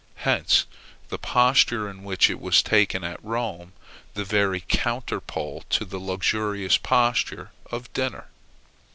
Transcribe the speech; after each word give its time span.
Hence 0.25 0.65
the 1.09 1.19
posture 1.19 1.87
in 1.87 2.01
which 2.03 2.27
it 2.31 2.39
was 2.41 2.63
taken 2.63 3.03
at 3.03 3.23
Rome, 3.23 3.73
the 4.15 4.25
very 4.25 4.61
counter 4.67 5.19
pole 5.21 5.63
to 5.69 5.85
the 5.85 5.99
luxurious 5.99 6.77
posture 6.79 7.51
of 7.71 7.93
dinner. 7.93 8.25